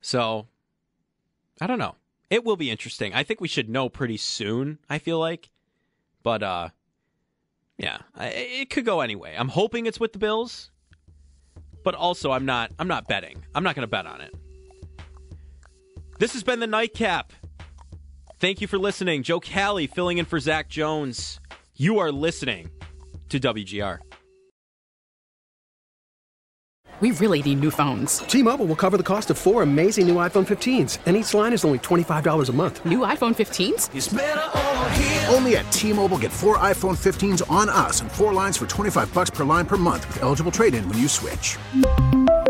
[0.00, 0.46] So,
[1.60, 1.96] I don't know.
[2.30, 3.12] It will be interesting.
[3.12, 4.78] I think we should know pretty soon.
[4.88, 5.50] I feel like,
[6.22, 6.68] but uh,
[7.76, 9.34] yeah, it could go anyway.
[9.36, 10.70] I'm hoping it's with the Bills,
[11.82, 12.70] but also I'm not.
[12.78, 13.44] I'm not betting.
[13.56, 14.32] I'm not going to bet on it.
[16.20, 17.32] This has been the nightcap.
[18.42, 19.22] Thank you for listening.
[19.22, 21.38] Joe Kelly filling in for Zach Jones.
[21.76, 22.70] You are listening
[23.28, 24.00] to WGR.
[26.98, 28.18] We really need new phones.
[28.18, 31.64] T-Mobile will cover the cost of four amazing new iPhone 15s, and each line is
[31.64, 32.84] only $25 a month.
[32.84, 35.32] New iPhone 15s?
[35.32, 39.30] Only at T-Mobile get four iPhone 15s on us and four lines for 25 bucks
[39.30, 41.58] per line per month with eligible trade-in when you switch.